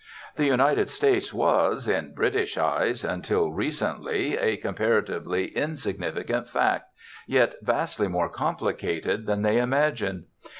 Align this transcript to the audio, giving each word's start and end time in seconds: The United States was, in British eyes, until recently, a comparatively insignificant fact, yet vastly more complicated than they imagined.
The 0.35 0.45
United 0.45 0.89
States 0.89 1.31
was, 1.31 1.87
in 1.87 2.15
British 2.15 2.57
eyes, 2.57 3.03
until 3.03 3.51
recently, 3.51 4.35
a 4.35 4.57
comparatively 4.57 5.49
insignificant 5.55 6.49
fact, 6.49 6.85
yet 7.27 7.53
vastly 7.61 8.07
more 8.07 8.27
complicated 8.27 9.27
than 9.27 9.43
they 9.43 9.59
imagined. 9.59 10.23